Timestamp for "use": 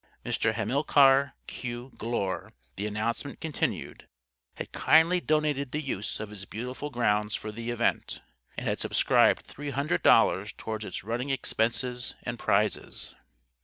5.79-6.19